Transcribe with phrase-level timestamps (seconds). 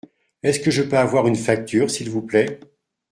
[0.41, 2.59] Est-ce que je peux avoir une facture s’il vous plait?